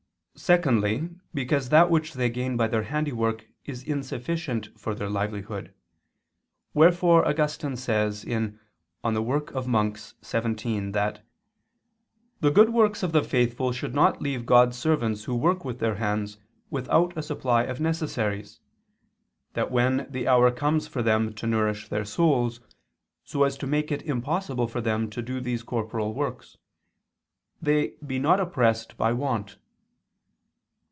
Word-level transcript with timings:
Secondly, 0.33 1.07
because 1.35 1.69
that 1.69 1.91
which 1.91 2.13
they 2.13 2.27
gain 2.27 2.57
by 2.57 2.67
their 2.67 2.83
handiwork 2.83 3.45
is 3.65 3.83
insufficient 3.83 4.69
for 4.79 4.95
their 4.95 5.09
livelihood: 5.09 5.71
wherefore 6.73 7.27
Augustine 7.27 7.75
says 7.75 8.23
(De 8.23 8.57
oper. 9.03 9.65
Monach. 9.65 10.13
xvii) 10.25 10.89
that 10.93 11.23
"the 12.39 12.49
good 12.49 12.71
works 12.73 13.03
of 13.03 13.11
the 13.11 13.21
faithful 13.23 13.71
should 13.71 13.93
not 13.93 14.19
leave 14.19 14.47
God's 14.47 14.77
servants 14.79 15.25
who 15.25 15.35
work 15.35 15.63
with 15.63 15.77
their 15.77 15.95
hands 15.95 16.39
without 16.71 17.15
a 17.15 17.21
supply 17.21 17.63
of 17.63 17.79
necessaries, 17.79 18.61
that 19.53 19.69
when 19.69 20.07
the 20.09 20.27
hour 20.27 20.49
comes 20.49 20.87
for 20.87 21.03
them 21.03 21.33
to 21.35 21.45
nourish 21.45 21.87
their 21.89 22.05
souls, 22.05 22.61
so 23.23 23.43
as 23.43 23.57
to 23.57 23.67
make 23.67 23.91
it 23.91 24.01
impossible 24.03 24.67
for 24.67 24.81
them 24.81 25.07
to 25.11 25.21
do 25.21 25.39
these 25.39 25.61
corporal 25.61 26.15
works, 26.15 26.57
they 27.61 27.93
be 28.03 28.17
not 28.17 28.39
oppressed 28.39 28.97
by 28.97 29.13
want." 29.13 29.57